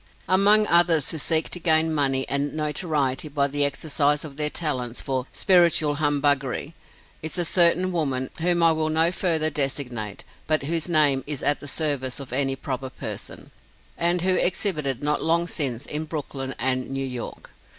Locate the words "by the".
3.27-3.63